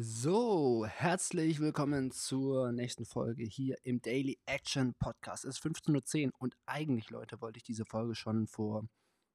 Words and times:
So, 0.00 0.86
herzlich 0.86 1.58
willkommen 1.58 2.12
zur 2.12 2.70
nächsten 2.70 3.04
Folge 3.04 3.42
hier 3.42 3.74
im 3.82 4.00
Daily 4.00 4.38
Action 4.46 4.94
Podcast. 4.94 5.44
Es 5.44 5.56
ist 5.56 5.64
15.10 5.64 6.26
Uhr 6.26 6.32
und 6.38 6.54
eigentlich, 6.66 7.10
Leute, 7.10 7.40
wollte 7.40 7.56
ich 7.56 7.64
diese 7.64 7.84
Folge 7.84 8.14
schon 8.14 8.46
vor, 8.46 8.84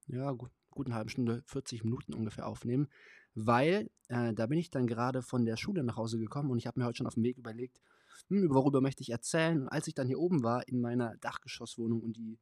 ja, 0.08 0.32
gut, 0.32 0.52
guten 0.72 0.94
halben 0.94 1.10
Stunde, 1.10 1.44
40 1.48 1.84
Minuten 1.84 2.14
ungefähr 2.14 2.48
aufnehmen, 2.48 2.88
weil 3.36 3.90
äh, 4.08 4.34
da 4.34 4.48
bin 4.48 4.58
ich 4.58 4.70
dann 4.70 4.88
gerade 4.88 5.22
von 5.22 5.44
der 5.44 5.58
Schule 5.58 5.84
nach 5.84 5.98
Hause 5.98 6.18
gekommen 6.18 6.50
und 6.50 6.60
ich 6.60 6.66
habe 6.66 6.80
mir 6.80 6.86
heute 6.86 7.00
schon 7.00 7.08
auf 7.08 7.16
dem 7.16 7.24
Weg 7.24 7.38
überlegt, 7.38 7.82
hm, 8.30 8.50
worüber 8.50 8.80
möchte 8.80 9.02
ich 9.02 9.10
erzählen. 9.10 9.64
Und 9.64 9.68
als 9.68 9.88
ich 9.88 9.96
dann 9.96 10.08
hier 10.08 10.20
oben 10.20 10.44
war 10.44 10.66
in 10.70 10.80
meiner 10.80 11.18
Dachgeschosswohnung 11.18 12.02
und 12.02 12.16
die 12.16 12.40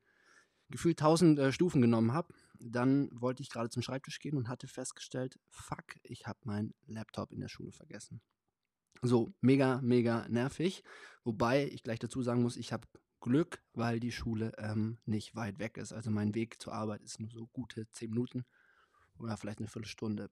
gefühlt 0.70 1.02
1000 1.02 1.40
äh, 1.40 1.52
Stufen 1.52 1.82
genommen 1.82 2.14
habe, 2.14 2.36
dann 2.70 3.10
wollte 3.12 3.42
ich 3.44 3.50
gerade 3.50 3.70
zum 3.70 3.82
Schreibtisch 3.82 4.20
gehen 4.20 4.38
und 4.38 4.50
hatte 4.50 4.68
festgestellt, 4.68 5.40
fuck, 5.50 5.98
ich 6.04 6.28
habe 6.28 6.40
meinen 6.44 6.74
Laptop 6.86 7.32
in 7.32 7.40
der 7.40 7.50
Schule 7.50 7.72
vergessen. 7.72 8.22
So, 9.02 9.34
mega, 9.42 9.82
mega 9.82 10.28
nervig. 10.28 10.84
Wobei 11.24 11.68
ich 11.68 11.84
gleich 11.84 12.00
dazu 12.00 12.22
sagen 12.22 12.44
muss, 12.44 12.58
ich 12.58 12.72
habe 12.72 12.88
Glück, 13.20 13.64
weil 13.74 14.00
die 14.00 14.12
Schule 14.12 14.52
ähm, 14.58 14.98
nicht 15.06 15.36
weit 15.36 15.60
weg 15.60 15.78
ist. 15.78 15.94
Also 15.94 16.12
mein 16.12 16.36
Weg 16.36 16.62
zur 16.62 16.74
Arbeit 16.74 17.02
ist 17.04 17.20
nur 17.20 17.32
so 17.32 17.48
gute 17.48 17.90
10 17.92 18.10
Minuten 18.10 18.46
oder 19.18 19.38
vielleicht 19.38 19.60
eine 19.60 19.68
Viertelstunde. 19.68 20.30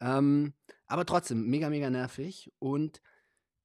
Ähm, 0.00 0.54
aber 0.86 1.04
trotzdem, 1.04 1.48
mega, 1.48 1.70
mega 1.70 1.90
nervig. 1.90 2.52
Und 2.58 3.00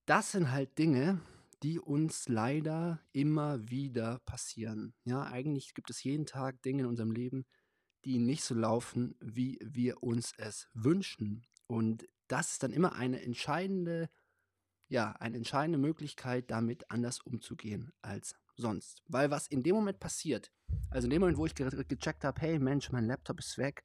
das 0.05 0.31
sind 0.31 0.51
halt 0.51 0.77
Dinge, 0.77 1.21
die 1.63 1.79
uns 1.79 2.27
leider 2.27 3.01
immer 3.11 3.69
wieder 3.69 4.19
passieren. 4.25 4.93
Ja, 5.03 5.23
eigentlich 5.23 5.73
gibt 5.73 5.89
es 5.89 6.03
jeden 6.03 6.25
Tag 6.25 6.61
Dinge 6.61 6.83
in 6.83 6.87
unserem 6.87 7.11
Leben, 7.11 7.45
die 8.05 8.19
nicht 8.19 8.43
so 8.43 8.55
laufen, 8.55 9.15
wie 9.19 9.59
wir 9.61 10.03
uns 10.03 10.33
es 10.37 10.67
wünschen. 10.73 11.45
Und 11.67 12.07
das 12.27 12.53
ist 12.53 12.63
dann 12.63 12.71
immer 12.71 12.93
eine 12.93 13.21
entscheidende, 13.21 14.09
ja, 14.87 15.11
eine 15.13 15.37
entscheidende 15.37 15.79
Möglichkeit, 15.79 16.51
damit 16.51 16.89
anders 16.91 17.19
umzugehen 17.19 17.91
als 18.01 18.35
sonst. 18.55 19.01
Weil 19.07 19.31
was 19.31 19.47
in 19.47 19.63
dem 19.63 19.75
Moment 19.75 19.99
passiert, 19.99 20.51
also 20.89 21.07
in 21.07 21.11
dem 21.11 21.21
Moment, 21.21 21.37
wo 21.37 21.45
ich 21.45 21.55
ge 21.55 21.69
gecheckt 21.87 22.23
habe, 22.23 22.39
hey 22.41 22.59
Mensch, 22.59 22.91
mein 22.91 23.07
Laptop 23.07 23.39
ist 23.39 23.57
weg, 23.57 23.83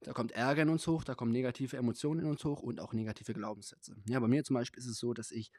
da 0.00 0.12
kommt 0.12 0.32
Ärger 0.32 0.62
in 0.62 0.68
uns 0.68 0.86
hoch, 0.88 1.04
da 1.04 1.14
kommen 1.14 1.30
negative 1.30 1.76
Emotionen 1.76 2.20
in 2.20 2.26
uns 2.26 2.44
hoch 2.44 2.60
und 2.60 2.80
auch 2.80 2.92
negative 2.92 3.34
Glaubenssätze. 3.34 3.96
Ja, 4.08 4.18
bei 4.18 4.26
mir 4.26 4.42
zum 4.42 4.54
Beispiel 4.54 4.78
ist 4.78 4.88
es 4.88 4.98
so, 4.98 5.14
dass 5.14 5.30
ich 5.30 5.52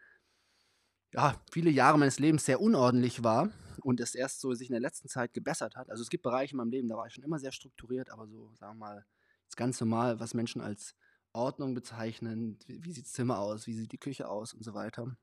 ja, 1.14 1.42
viele 1.52 1.70
Jahre 1.70 1.98
meines 1.98 2.20
Lebens 2.20 2.46
sehr 2.46 2.60
unordentlich 2.60 3.24
war 3.24 3.52
und 3.82 4.00
es 4.00 4.16
erst 4.16 4.42
so 4.42 4.54
sich 4.54 4.70
in 4.70 4.74
der 4.74 4.82
letzten 4.82 5.08
Zeit 5.08 5.34
gebessert 5.34 5.76
hat. 5.76 5.90
Also 5.90 6.02
es 6.02 6.10
gibt 6.10 6.24
Bereiche 6.24 6.54
in 6.54 6.58
meinem 6.58 6.72
Leben, 6.72 6.90
da 6.90 6.98
war 6.98 7.08
ich 7.08 7.14
schon 7.14 7.24
immer 7.24 7.40
sehr 7.40 7.52
strukturiert, 7.52 8.10
aber 8.10 8.28
so, 8.28 8.52
sagen 8.56 8.74
wir 8.74 8.86
mal, 8.86 9.06
das 9.46 9.56
ganz 9.56 9.80
normal, 9.80 10.20
was 10.20 10.34
Menschen 10.34 10.62
als 10.62 10.96
Ordnung 11.34 11.74
bezeichnen, 11.74 12.58
wie, 12.66 12.84
wie 12.84 12.94
sieht 12.94 13.06
das 13.06 13.14
Zimmer 13.14 13.40
aus, 13.40 13.68
wie 13.68 13.74
sieht 13.74 13.92
die 13.92 13.98
Küche 13.98 14.28
aus 14.28 14.54
und 14.54 14.64
so 14.64 14.74
weiter. 14.74 15.16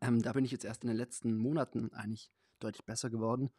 Ähm, 0.00 0.22
da 0.22 0.32
bin 0.32 0.44
ich 0.44 0.52
jetzt 0.52 0.64
erst 0.64 0.84
in 0.84 0.88
den 0.88 0.96
letzten 0.96 1.36
Monaten 1.36 1.92
eigentlich 1.92 2.30
deutlich 2.60 2.84
besser 2.84 3.10
geworden. 3.10 3.50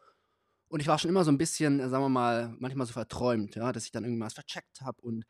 Und 0.68 0.82
ich 0.82 0.88
war 0.88 1.00
schon 1.00 1.10
immer 1.10 1.24
so 1.24 1.32
ein 1.32 1.38
bisschen, 1.38 1.80
sagen 1.80 2.04
wir 2.04 2.10
mal, 2.10 2.56
manchmal 2.60 2.86
so 2.86 2.94
verträumt, 2.94 3.56
ja, 3.56 3.72
dass 3.72 3.86
ich 3.86 3.92
dann 3.92 4.04
irgendwas 4.04 4.34
vercheckt 4.34 4.82
habe 4.82 5.02
und 5.02 5.24
äh, 5.24 5.26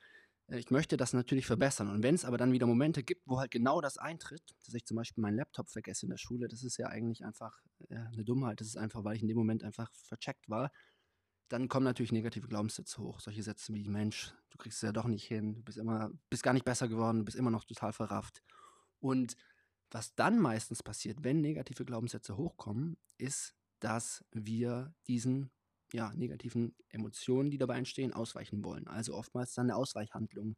ich 0.51 0.71
möchte 0.71 0.97
das 0.97 1.13
natürlich 1.13 1.45
verbessern. 1.45 1.89
Und 1.89 2.03
wenn 2.03 2.15
es 2.15 2.25
aber 2.25 2.37
dann 2.37 2.51
wieder 2.51 2.65
Momente 2.65 3.03
gibt, 3.03 3.27
wo 3.27 3.39
halt 3.39 3.51
genau 3.51 3.81
das 3.81 3.97
eintritt, 3.97 4.55
dass 4.65 4.73
ich 4.73 4.85
zum 4.85 4.97
Beispiel 4.97 5.21
meinen 5.21 5.35
Laptop 5.35 5.69
vergesse 5.69 6.05
in 6.05 6.09
der 6.09 6.17
Schule, 6.17 6.47
das 6.47 6.63
ist 6.63 6.77
ja 6.77 6.87
eigentlich 6.87 7.23
einfach 7.23 7.61
äh, 7.89 7.95
eine 7.95 8.23
Dummheit. 8.23 8.59
Das 8.59 8.67
ist 8.67 8.77
einfach, 8.77 9.03
weil 9.03 9.15
ich 9.15 9.21
in 9.21 9.27
dem 9.27 9.37
Moment 9.37 9.63
einfach 9.63 9.91
vercheckt 9.93 10.49
war. 10.49 10.71
Dann 11.49 11.67
kommen 11.67 11.83
natürlich 11.83 12.11
negative 12.11 12.47
Glaubenssätze 12.47 13.01
hoch. 13.01 13.19
Solche 13.19 13.43
Sätze 13.43 13.73
wie, 13.73 13.87
Mensch, 13.87 14.33
du 14.49 14.57
kriegst 14.57 14.77
es 14.77 14.87
ja 14.87 14.91
doch 14.91 15.07
nicht 15.07 15.25
hin, 15.25 15.55
du 15.55 15.63
bist 15.63 15.77
immer, 15.77 16.11
bist 16.29 16.43
gar 16.43 16.53
nicht 16.53 16.65
besser 16.65 16.87
geworden, 16.87 17.19
du 17.19 17.25
bist 17.25 17.37
immer 17.37 17.51
noch 17.51 17.65
total 17.65 17.93
verrafft. 17.93 18.41
Und 18.99 19.35
was 19.91 20.13
dann 20.15 20.39
meistens 20.39 20.83
passiert, 20.83 21.23
wenn 21.23 21.41
negative 21.41 21.85
Glaubenssätze 21.85 22.37
hochkommen, 22.37 22.97
ist, 23.17 23.55
dass 23.79 24.23
wir 24.31 24.93
diesen 25.07 25.51
ja, 25.93 26.13
negativen 26.13 26.75
Emotionen, 26.89 27.49
die 27.51 27.57
dabei 27.57 27.77
entstehen, 27.77 28.13
ausweichen 28.13 28.63
wollen. 28.63 28.87
Also 28.87 29.15
oftmals 29.15 29.53
dann 29.53 29.67
eine 29.67 29.75
Ausweichhandlung 29.75 30.55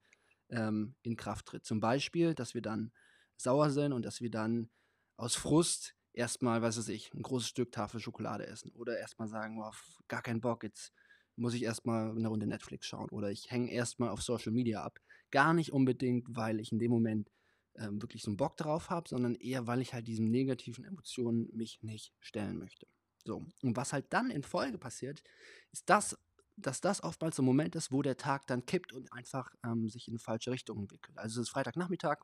ähm, 0.49 0.95
in 1.01 1.15
Kraft 1.15 1.47
tritt. 1.47 1.65
Zum 1.65 1.79
Beispiel, 1.79 2.33
dass 2.33 2.53
wir 2.53 2.61
dann 2.61 2.91
sauer 3.37 3.69
sind 3.69 3.93
und 3.93 4.05
dass 4.05 4.21
wir 4.21 4.29
dann 4.29 4.69
aus 5.17 5.35
Frust 5.35 5.95
erstmal, 6.13 6.61
was 6.61 6.77
weiß 6.77 6.89
ich, 6.89 7.13
ein 7.13 7.21
großes 7.21 7.49
Stück 7.49 7.71
Tafel 7.71 7.99
Schokolade 7.99 8.47
essen. 8.47 8.71
Oder 8.71 8.97
erstmal 8.99 9.27
sagen, 9.27 9.57
wow, 9.59 9.75
gar 10.07 10.21
keinen 10.21 10.41
Bock, 10.41 10.63
jetzt 10.63 10.91
muss 11.35 11.53
ich 11.53 11.63
erstmal 11.63 12.11
eine 12.11 12.27
Runde 12.27 12.47
Netflix 12.47 12.87
schauen. 12.87 13.09
Oder 13.09 13.31
ich 13.31 13.49
hänge 13.49 13.71
erstmal 13.71 14.09
auf 14.09 14.21
Social 14.21 14.51
Media 14.51 14.83
ab. 14.83 14.99
Gar 15.31 15.53
nicht 15.53 15.71
unbedingt, 15.71 16.27
weil 16.29 16.59
ich 16.59 16.71
in 16.71 16.79
dem 16.79 16.91
Moment 16.91 17.31
ähm, 17.75 18.01
wirklich 18.01 18.21
so 18.21 18.29
einen 18.31 18.37
Bock 18.37 18.57
drauf 18.57 18.89
habe, 18.89 19.07
sondern 19.07 19.35
eher, 19.35 19.67
weil 19.67 19.81
ich 19.81 19.93
halt 19.93 20.07
diesen 20.07 20.29
negativen 20.29 20.83
Emotionen 20.83 21.49
mich 21.53 21.81
nicht 21.81 22.13
stellen 22.19 22.57
möchte. 22.57 22.87
So, 23.23 23.45
und 23.61 23.75
was 23.75 23.93
halt 23.93 24.11
dann 24.11 24.29
in 24.29 24.43
Folge 24.43 24.77
passiert, 24.77 25.23
ist 25.71 25.89
das, 25.89 26.17
dass 26.57 26.81
das 26.81 27.03
oftmals 27.03 27.35
so 27.35 27.41
ein 27.41 27.45
Moment 27.45 27.75
ist, 27.75 27.91
wo 27.91 28.01
der 28.01 28.17
Tag 28.17 28.47
dann 28.47 28.65
kippt 28.65 28.93
und 28.93 29.11
einfach 29.13 29.53
ähm, 29.63 29.89
sich 29.89 30.07
in 30.07 30.13
eine 30.13 30.19
falsche 30.19 30.51
Richtung 30.51 30.79
entwickelt. 30.79 31.17
Also 31.17 31.41
es 31.41 31.47
ist 31.47 31.51
Freitagnachmittag, 31.51 32.17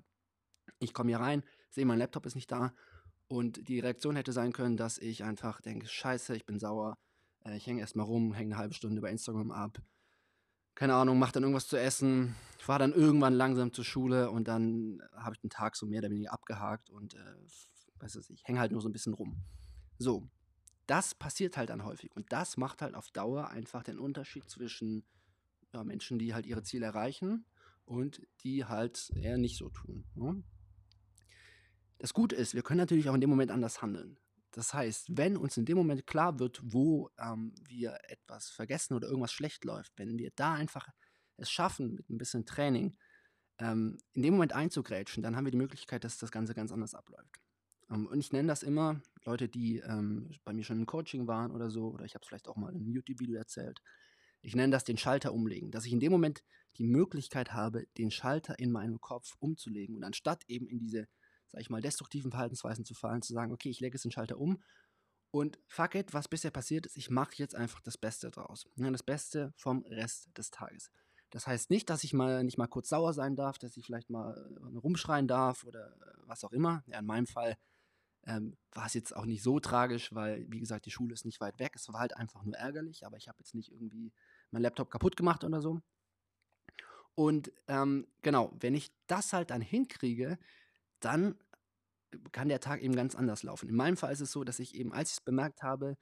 ich 0.80 0.94
komme 0.94 1.10
hier 1.10 1.20
rein, 1.20 1.44
sehe, 1.70 1.86
mein 1.86 2.00
Laptop 2.00 2.26
ist 2.26 2.36
nicht 2.36 2.52
da 2.52 2.74
und 3.28 3.68
die 3.68 3.80
Reaktion 3.80 4.16
hätte 4.16 4.32
sein 4.32 4.54
können, 4.54 4.78
dass 4.78 4.98
ich 4.98 5.24
einfach 5.24 5.62
denke, 5.62 5.88
scheiße, 5.88 6.36
ich 6.36 6.46
bin 6.46 6.60
sauer, 6.60 6.98
äh, 7.46 7.58
ich 7.58 7.68
hänge 7.68 7.82
erstmal 7.82 8.06
rum, 8.06 8.34
hänge 8.34 8.54
eine 8.54 8.60
halbe 8.60 8.74
Stunde 8.74 9.02
bei 9.02 9.12
Instagram 9.12 9.52
ab, 9.52 9.80
keine 10.76 10.94
Ahnung, 10.94 11.18
mache 11.18 11.34
dann 11.34 11.44
irgendwas 11.44 11.68
zu 11.68 11.78
essen, 11.78 12.36
fahre 12.60 12.80
dann 12.80 12.94
irgendwann 12.94 13.34
langsam 13.34 13.74
zur 13.74 13.84
Schule 13.84 14.30
und 14.30 14.48
dann 14.48 15.02
habe 15.16 15.34
ich 15.34 15.42
den 15.42 15.50
Tag 15.50 15.76
so 15.76 15.86
mehr 15.86 16.00
oder 16.00 16.12
weniger 16.12 16.34
abgehakt 16.34 16.90
und 16.90 17.16
äh, 17.16 18.00
weiß 18.00 18.16
ich, 18.16 18.30
ich 18.30 18.44
hänge 18.46 18.60
halt 18.60 18.72
nur 18.72 18.82
so 18.82 18.88
ein 18.88 18.92
bisschen 18.92 19.14
rum. 19.14 19.44
So, 19.98 20.30
das 20.88 21.14
passiert 21.14 21.58
halt 21.58 21.70
dann 21.70 21.84
häufig. 21.84 22.16
Und 22.16 22.32
das 22.32 22.58
macht 22.58 22.82
halt 22.82 22.96
auf 22.96 23.12
Dauer 23.12 23.50
einfach 23.50 23.84
den 23.84 24.00
Unterschied 24.00 24.50
zwischen 24.50 25.06
ja, 25.74 25.84
Menschen, 25.84 26.18
die 26.18 26.34
halt 26.34 26.46
ihre 26.46 26.64
Ziele 26.64 26.86
erreichen 26.86 27.46
und 27.86 28.22
die 28.44 28.66
halt 28.66 29.12
eher 29.16 29.38
nicht 29.38 29.58
so 29.58 29.70
tun. 29.70 30.06
Ne? 30.16 30.44
Das 32.00 32.14
Gute 32.14 32.36
ist, 32.36 32.54
wir 32.54 32.62
können 32.62 32.80
natürlich 32.80 33.10
auch 33.10 33.16
in 33.16 33.22
dem 33.22 33.30
Moment 33.30 33.52
anders 33.52 33.82
handeln. 33.82 34.18
Das 34.52 34.74
heißt, 34.74 35.18
wenn 35.18 35.38
uns 35.38 35.58
in 35.58 35.66
dem 35.66 35.78
Moment 35.78 36.08
klar 36.08 36.40
wird, 36.40 36.60
wo 36.64 37.10
ähm, 37.20 37.54
wir 37.68 37.98
etwas 38.08 38.50
vergessen 38.50 38.94
oder 38.94 39.08
irgendwas 39.08 39.32
schlecht 39.32 39.66
läuft, 39.66 39.94
wenn 39.98 40.18
wir 40.18 40.32
da 40.36 40.54
einfach 40.54 40.88
es 41.36 41.52
schaffen, 41.52 41.94
mit 41.94 42.10
ein 42.10 42.18
bisschen 42.18 42.46
Training, 42.46 42.98
ähm, 43.60 43.98
in 44.14 44.24
dem 44.24 44.34
Moment 44.34 44.54
einzugrätschen, 44.54 45.22
dann 45.22 45.36
haben 45.36 45.46
wir 45.46 45.52
die 45.52 45.58
Möglichkeit, 45.58 46.04
dass 46.04 46.18
das 46.18 46.32
Ganze 46.32 46.54
ganz 46.54 46.72
anders 46.72 46.96
abläuft. 46.96 47.40
Ähm, 47.90 48.08
und 48.08 48.20
ich 48.20 48.32
nenne 48.32 48.48
das 48.48 48.64
immer, 48.64 49.02
Leute, 49.26 49.50
die 49.50 49.80
ähm, 49.80 50.30
bei 50.46 50.54
mir 50.54 50.64
schon 50.64 50.80
im 50.80 50.86
Coaching 50.86 51.28
waren 51.28 51.52
oder 51.52 51.70
so, 51.70 51.90
oder 51.90 52.06
ich 52.06 52.16
habe 52.16 52.24
es 52.24 52.28
vielleicht 52.28 52.48
auch 52.48 52.56
mal 52.56 52.70
in 52.70 52.78
einem 52.78 52.90
YouTube-Video 52.90 53.38
erzählt, 53.38 53.82
ich 54.42 54.56
nenne 54.56 54.72
das 54.72 54.84
den 54.84 54.98
Schalter 54.98 55.34
umlegen, 55.34 55.72
dass 55.72 55.86
ich 55.86 55.94
in 55.94 56.00
dem 56.00 56.12
Moment 56.12 56.44
die 56.78 56.84
Möglichkeit 56.84 57.54
habe, 57.54 57.88
den 57.98 58.12
Schalter 58.12 58.60
in 58.60 58.72
meinem 58.72 59.02
Kopf 59.02 59.36
umzulegen 59.40 59.96
und 59.96 60.04
anstatt 60.04 60.44
eben 60.48 60.68
in 60.68 60.80
diese, 60.80 61.08
sag 61.48 61.62
ich 61.62 61.70
mal, 61.70 61.82
destruktiven 61.82 62.32
Verhaltensweisen 62.32 62.86
zu 62.86 62.94
fallen, 62.94 63.22
zu 63.22 63.34
sagen, 63.34 63.52
okay, 63.52 63.70
ich 63.70 63.80
lege 63.80 63.96
jetzt 63.96 64.06
den 64.06 64.12
Schalter 64.12 64.38
um 64.38 64.62
und 65.32 65.60
fuck 65.68 65.96
it, 65.96 66.14
was 66.14 66.28
bisher 66.28 66.52
passiert 66.52 66.86
ist, 66.86 66.98
ich 66.98 67.10
mache 67.10 67.34
jetzt 67.36 67.56
einfach 67.56 67.82
das 67.82 67.98
Beste 67.98 68.32
draus. 68.32 68.66
Ja, 68.76 68.90
das 68.92 69.04
Beste 69.04 69.54
vom 69.58 69.84
Rest 69.86 70.30
des 70.38 70.52
Tages. 70.52 70.92
Das 71.30 71.46
heißt 71.46 71.70
nicht, 71.70 71.90
dass 71.90 72.04
ich 72.04 72.14
mal 72.14 72.44
nicht 72.44 72.58
mal 72.58 72.68
kurz 72.68 72.90
sauer 72.90 73.14
sein 73.14 73.36
darf, 73.36 73.58
dass 73.58 73.76
ich 73.76 73.86
vielleicht 73.86 74.10
mal 74.10 74.34
äh, 74.34 74.78
rumschreien 74.78 75.28
darf 75.28 75.66
oder 75.66 75.88
äh, 75.88 76.14
was 76.26 76.44
auch 76.46 76.54
immer. 76.54 76.84
Ja, 76.88 77.00
in 77.00 77.06
meinem 77.06 77.28
Fall 77.28 77.58
ähm, 78.28 78.58
war 78.74 78.86
es 78.86 78.94
jetzt 78.94 79.16
auch 79.16 79.26
nicht 79.26 79.42
so 79.42 79.60
tragisch, 79.60 80.14
weil, 80.14 80.46
wie 80.50 80.60
gesagt, 80.60 80.86
die 80.86 80.92
Schule 80.92 81.14
ist 81.14 81.26
nicht 81.26 81.40
weit 81.40 81.60
weg. 81.60 81.72
Es 81.76 81.88
war 81.88 82.00
halt 82.00 82.16
einfach 82.16 82.44
nur 82.44 82.56
ärgerlich, 82.56 83.06
aber 83.06 83.18
ich 83.18 83.28
habe 83.28 83.40
jetzt 83.40 83.56
nicht 83.56 83.72
irgendwie 83.72 84.14
meinen 84.52 84.64
Laptop 84.64 84.92
kaputt 84.92 85.16
gemacht 85.16 85.44
oder 85.44 85.62
so. 85.62 85.82
Und 87.16 87.52
ähm, 87.68 88.06
genau, 88.22 88.54
wenn 88.60 88.76
ich 88.76 88.92
das 89.08 89.34
halt 89.34 89.50
dann 89.50 89.62
hinkriege, 89.62 90.38
dann 91.00 91.36
kann 92.32 92.50
der 92.50 92.60
Tag 92.60 92.82
eben 92.82 92.96
ganz 92.96 93.16
anders 93.16 93.44
laufen. 93.44 93.70
In 93.70 93.76
meinem 93.76 93.98
Fall 93.98 94.14
ist 94.14 94.22
es 94.22 94.32
so, 94.32 94.44
dass 94.44 94.60
ich 94.60 94.76
eben, 94.76 94.94
als 94.94 95.12
ich 95.12 95.18
es 95.18 95.24
bemerkt 95.24 95.64
habe, 95.64 95.98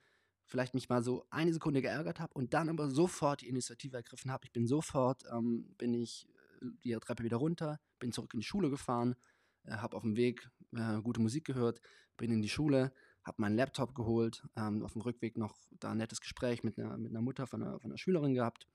vielleicht 0.46 0.74
mich 0.74 0.90
mal 0.90 1.04
so 1.04 1.26
eine 1.30 1.54
Sekunde 1.54 1.82
geärgert 1.82 2.20
habe 2.20 2.34
und 2.34 2.54
dann 2.54 2.70
aber 2.70 2.90
sofort 2.90 3.42
die 3.42 3.50
Initiative 3.50 3.98
ergriffen 3.98 4.32
habe. 4.32 4.46
Ich 4.46 4.52
bin 4.52 4.68
sofort, 4.68 5.24
ähm, 5.32 5.74
bin 5.78 5.94
ich 5.94 6.28
äh, 6.62 6.66
die 6.84 6.94
Treppe 6.96 7.24
wieder 7.24 7.38
runter, 7.38 7.80
bin 8.00 8.12
zurück 8.12 8.34
in 8.34 8.42
die 8.42 8.46
Schule 8.46 8.70
gefahren, 8.70 9.16
äh, 9.64 9.72
habe 9.78 9.96
auf 9.96 10.04
dem 10.04 10.16
Weg 10.16 10.50
äh, 10.76 11.02
gute 11.02 11.22
Musik 11.22 11.46
gehört, 11.46 11.82
bin 12.18 12.32
in 12.32 12.42
die 12.42 12.50
Schule, 12.50 12.94
habe 13.24 13.42
meinen 13.42 13.56
Laptop 13.56 13.96
geholt, 13.96 14.44
ähm, 14.56 14.84
auf 14.84 14.94
dem 14.94 15.02
Rückweg 15.02 15.38
noch 15.38 15.56
da 15.72 15.92
ein 15.92 15.98
nettes 15.98 16.22
Gespräch 16.22 16.64
mit 16.64 16.78
einer, 16.78 16.98
mit 16.98 17.12
einer 17.12 17.22
Mutter 17.22 17.48
von 17.48 17.64
einer, 17.64 17.80
von 17.80 17.92
einer 17.92 17.98
Schülerin 17.98 18.34
gehabt 18.34 18.68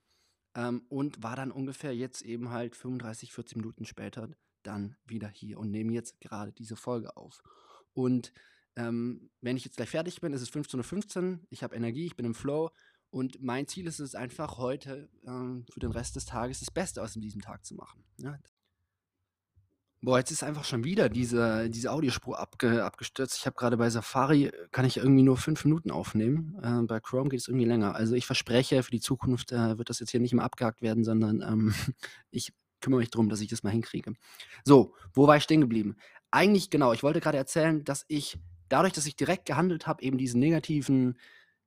ähm, 0.55 0.85
und 0.89 1.23
war 1.23 1.37
dann 1.37 1.53
ungefähr 1.53 1.95
jetzt 1.95 2.23
eben 2.23 2.51
halt 2.51 2.77
35, 2.77 3.33
40 3.33 3.57
Minuten 3.57 3.85
später 3.85 4.29
dann 4.63 4.97
wieder 5.05 5.29
hier 5.29 5.59
und 5.59 5.71
nehme 5.71 5.93
jetzt 5.93 6.21
gerade 6.21 6.53
diese 6.53 6.77
Folge 6.77 7.17
auf. 7.17 7.43
Und 7.93 8.33
ähm, 8.77 9.31
wenn 9.41 9.57
ich 9.57 9.65
jetzt 9.65 9.77
gleich 9.77 9.91
fertig 9.91 10.21
bin, 10.21 10.33
ist 10.33 10.43
es 10.43 10.53
15.15 10.53 11.33
Uhr, 11.33 11.41
ich 11.51 11.63
habe 11.63 11.75
Energie, 11.75 12.07
ich 12.07 12.17
bin 12.17 12.27
im 12.27 12.35
Flow 12.35 12.71
und 13.11 13.43
mein 13.43 13.67
Ziel 13.67 13.87
ist 13.87 13.99
es 13.99 14.15
einfach 14.15 14.59
heute 14.59 15.09
ähm, 15.27 15.65
für 15.73 15.81
den 15.81 15.91
Rest 15.91 16.17
des 16.17 16.27
Tages 16.27 16.61
das 16.61 16.71
Beste 16.71 17.03
aus 17.03 17.15
diesem 17.15 17.41
Tag 17.41 17.65
zu 17.65 17.75
machen. 17.75 18.05
Ja? 18.19 18.39
Boah, 20.03 20.17
jetzt 20.19 20.31
ist 20.31 20.43
einfach 20.43 20.65
schon 20.65 20.83
wieder 20.85 21.11
diese 21.11 21.69
diese 21.69 21.93
Audiospur 21.93 22.39
abge 22.39 22.83
abgestürzt. 22.85 23.37
Ich 23.37 23.45
habe 23.47 23.55
grade 23.57 23.77
bei 23.77 23.91
Safari 23.91 24.47
äh, 24.47 24.69
kann 24.73 24.87
ich 24.87 24.97
irgendwie 24.97 25.23
nur 25.23 25.37
5 25.37 25.65
Minuten 25.67 25.91
aufnehmen. 25.91 26.59
Äh, 26.63 26.87
bei 26.87 27.01
Chrome 27.01 27.29
geht 27.29 27.41
es 27.41 27.49
irgendwie 27.49 27.67
länger. 27.67 27.95
Also, 27.95 28.15
ich 28.15 28.25
verspreche, 28.27 28.83
für 28.83 28.91
die 28.91 29.01
Zukunft, 29.01 29.53
äh, 29.53 29.77
wird 29.77 29.91
das 29.91 30.01
jetzt 30.01 30.11
hier 30.11 30.21
nicht 30.21 30.33
mehr 30.33 30.45
abgehakt 30.45 30.81
werden, 30.81 31.05
sondern, 31.05 31.43
ähm, 31.43 31.75
ich 32.31 32.53
kümmere 32.81 33.01
mich 33.01 33.11
drum, 33.11 33.29
dass 33.29 33.41
ich 33.43 33.49
das 33.49 33.63
mal 33.63 33.71
hinkriege. 33.71 34.15
So, 34.65 34.95
wo 35.13 35.27
war 35.27 35.37
ich 35.37 35.43
stehen 35.43 35.61
geblieben? 35.61 35.97
Eigentlich 36.31 36.71
genau, 36.71 36.93
ich 36.95 37.03
wollte 37.03 37.21
grade 37.21 37.37
erzählen, 37.37 37.85
dass 37.85 38.05
ich 38.09 38.39
dadurch, 38.71 38.95
dass 38.95 39.05
ich 39.07 39.17
direkt 39.17 39.45
gehandelt 39.47 39.87
habe, 39.87 40.03
eben 40.03 40.17
diesen 40.17 40.41
negativen 40.41 41.19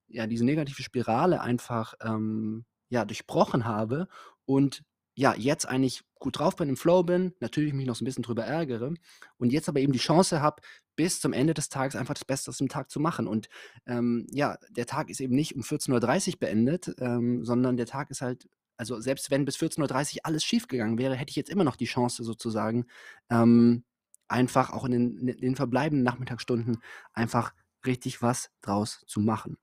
ja, 0.08 0.28
diese 0.28 0.46
negative 0.46 0.84
Spirale 0.84 1.42
einfach, 1.42 1.94
ähm, 2.02 2.66
ja, 2.90 3.06
durchbrochen 3.06 3.66
habe 3.66 4.08
und 4.46 4.84
ja, 5.16 5.36
jetzt 5.36 5.68
eigentlich 5.68 6.04
gut 6.24 6.40
drauf 6.40 6.56
bin, 6.58 6.70
im 6.70 6.78
Flow 6.78 7.04
bin, 7.04 7.34
natürlich 7.42 7.74
mich 7.74 7.88
noch 7.88 7.96
so 7.96 8.04
'n 8.04 8.08
bisschen 8.08 8.24
drüber 8.24 8.46
ärgere 8.46 8.94
und 9.38 9.54
jetzt 9.54 9.70
aber 9.70 9.80
eben 9.82 9.94
die 9.94 10.00
Chance 10.00 10.42
habe, 10.42 10.62
bis 10.96 11.22
zum 11.22 11.34
Ende 11.34 11.54
des 11.54 11.70
Tages 11.70 11.96
einfach 11.96 12.16
das 12.16 12.26
Beste 12.26 12.50
aus 12.52 12.58
dem 12.60 12.70
Tag 12.70 12.92
zu 12.92 13.00
machen. 13.00 13.28
Und, 13.28 13.50
ähm, 13.88 14.28
ja, 14.32 14.58
der 14.72 14.86
Tag 14.88 15.10
ist 15.12 15.22
eben 15.22 15.36
nicht 15.36 15.56
um 15.56 15.64
14:30 15.64 16.40
beendet, 16.40 16.94
ähm, 17.00 17.46
sondern 17.46 17.78
der 17.78 17.88
Tag 17.88 18.12
ist 18.12 18.22
halt 18.22 18.48
also, 18.78 19.00
selbst 19.00 19.32
wenn 19.32 19.46
bis 19.46 19.56
14:30 19.58 20.26
alles 20.26 20.44
schiefgegangen 20.44 20.98
wäre, 20.98 21.16
hätte 21.16 21.30
ich 21.32 21.36
jetzt 21.36 21.50
immer 21.52 21.64
noch 21.64 21.76
die 21.78 21.86
Chance 21.86 22.24
sozusagen, 22.24 22.88
ähm, 23.30 23.84
einfach 24.28 24.72
auch 24.74 24.86
in 24.86 24.92
den 24.92 25.28
in 25.28 25.38
den 25.42 25.56
verbleibenden 25.56 26.04
Nachmittagsstunden 26.04 26.78
einfach 27.14 27.54
richtig 27.86 28.22
was 28.24 28.52
draus 28.62 29.04
zu 29.08 29.22
machen. 29.22 29.58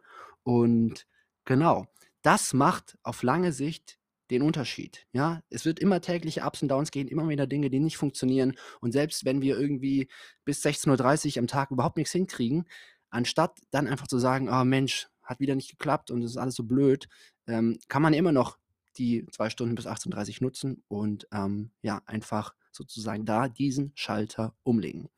Und 0.44 1.06
genau, 1.44 1.86
das 2.22 2.52
macht 2.54 2.98
auf 3.02 3.22
lange 3.22 3.52
Sicht 3.52 3.98
den 4.30 4.42
Unterschied, 4.42 5.06
ja? 5.12 5.42
Es 5.50 5.64
wird 5.64 5.78
immer 5.80 6.00
tägliche 6.00 6.42
Ups 6.42 6.62
und 6.62 6.68
Downs 6.68 6.90
geben, 6.90 7.08
immer 7.08 7.28
wieder 7.28 7.46
Dinge, 7.46 7.70
die 7.70 7.80
nicht 7.80 7.96
funktionieren. 7.96 8.56
Und 8.80 8.92
selbst 8.92 9.24
wenn 9.24 9.42
wir 9.42 9.58
irgendwie 9.58 10.08
bis 10.44 10.62
16:30 10.62 11.38
am 11.38 11.46
Tag 11.46 11.70
überhaupt 11.70 11.96
nix 11.96 12.12
hinkriegen, 12.12 12.66
anstatt 13.10 13.58
dann 13.70 13.86
einfach 13.88 14.06
zu 14.08 14.18
sagen: 14.18 14.48
„Oh 14.50 14.64
Mensch, 14.64 15.08
hat 15.22 15.40
wieder 15.40 15.54
nicht 15.54 15.70
geklappt 15.70 16.10
und 16.10 16.22
es 16.22 16.32
ist 16.32 16.36
alles 16.36 16.54
so 16.54 16.64
blöd“, 16.64 17.08
ähm, 17.46 17.78
kann 17.88 18.02
man 18.02 18.14
immer 18.14 18.32
noch 18.32 18.58
die 18.98 19.26
2 19.32 19.50
Stunden 19.50 19.74
bis 19.74 19.86
18:30 19.86 20.40
nutzen 20.40 20.82
und, 20.88 21.26
ähm, 21.32 21.70
ja, 21.82 22.02
einfach 22.06 22.54
sozusagen 22.72 23.24
da 23.24 23.48
diesen 23.48 23.92
Schalter 23.94 24.54
umlegen. 24.62 25.08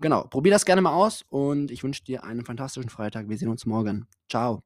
Genau, 0.00 0.24
probier 0.28 0.52
das 0.52 0.64
gerne 0.64 0.82
mal 0.82 0.94
aus 0.94 1.24
und 1.28 1.70
ich 1.70 1.82
wünsche 1.84 2.04
dir 2.04 2.24
einen 2.24 2.44
fantastischen 2.44 2.90
Freitag. 2.90 3.28
Wir 3.28 3.38
sehen 3.38 3.48
uns 3.48 3.66
morgen. 3.66 4.06
Tschau. 4.28 4.62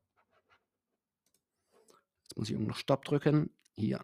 Jetzt 2.25 2.37
muss 2.37 2.49
ich 2.49 2.53
irgendwo 2.55 2.71
noch 2.71 2.77
Stopp 2.79 3.05
drücken. 3.05 3.51
Hier. 3.79 4.03